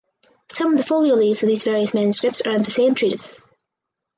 [0.51, 3.39] Some of the folio leaves of these various manuscripts are of the same treatise.